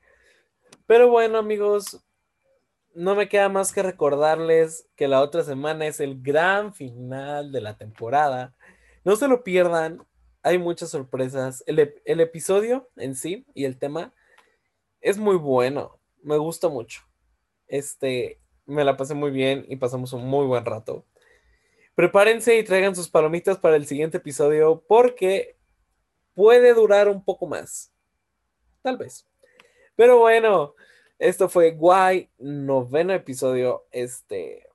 Pero 0.86 1.08
bueno, 1.08 1.38
amigos, 1.38 2.04
no 2.94 3.14
me 3.14 3.28
queda 3.28 3.48
más 3.48 3.72
que 3.72 3.82
recordarles 3.82 4.88
que 4.96 5.08
la 5.08 5.20
otra 5.20 5.42
semana 5.42 5.86
es 5.86 6.00
el 6.00 6.20
gran 6.20 6.74
final 6.74 7.52
de 7.52 7.60
la 7.60 7.76
temporada. 7.76 8.54
No 9.04 9.16
se 9.16 9.28
lo 9.28 9.44
pierdan, 9.44 10.04
hay 10.42 10.58
muchas 10.58 10.90
sorpresas. 10.90 11.64
El, 11.66 11.78
episodio 12.20 12.88
en 12.96 13.14
sí 13.14 13.46
y 13.54 13.64
el 13.64 13.78
tema 13.78 14.12
es 15.04 15.18
muy 15.18 15.36
bueno, 15.36 16.00
me 16.22 16.38
gusta 16.38 16.70
mucho. 16.70 17.02
Este, 17.68 18.40
me 18.64 18.84
la 18.84 18.96
pasé 18.96 19.12
muy 19.12 19.30
bien 19.30 19.66
y 19.68 19.76
pasamos 19.76 20.14
un 20.14 20.26
muy 20.26 20.46
buen 20.46 20.64
rato. 20.64 21.04
Prepárense 21.94 22.56
y 22.56 22.64
traigan 22.64 22.96
sus 22.96 23.10
palomitas 23.10 23.58
para 23.58 23.76
el 23.76 23.86
siguiente 23.86 24.16
episodio 24.16 24.82
porque 24.88 25.58
puede 26.32 26.72
durar 26.72 27.08
un 27.08 27.22
poco 27.22 27.46
más. 27.46 27.92
Tal 28.80 28.96
vez. 28.96 29.28
Pero 29.94 30.18
bueno, 30.18 30.74
esto 31.18 31.50
fue 31.50 31.72
Guay, 31.72 32.30
noveno 32.38 33.12
episodio. 33.12 33.86
Este, 33.90 34.66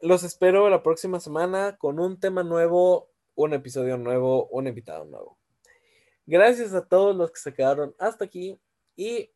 los 0.00 0.24
espero 0.24 0.68
la 0.70 0.82
próxima 0.82 1.20
semana 1.20 1.76
con 1.78 2.00
un 2.00 2.18
tema 2.18 2.42
nuevo, 2.42 3.12
un 3.36 3.54
episodio 3.54 3.96
nuevo, 3.96 4.48
un 4.48 4.66
invitado 4.66 5.04
nuevo. 5.04 5.38
Gracias 6.26 6.74
a 6.74 6.84
todos 6.84 7.14
los 7.14 7.30
que 7.30 7.38
se 7.38 7.54
quedaron 7.54 7.94
hasta 8.00 8.24
aquí 8.24 8.58
y 8.96 9.30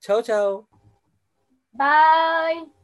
chao, 0.00 0.22
chao. 0.22 0.66
Bye. 1.72 2.77